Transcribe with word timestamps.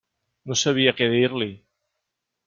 No 0.51 0.55
sabia 0.61 0.93
què 1.01 1.09
dir-li. 1.15 1.49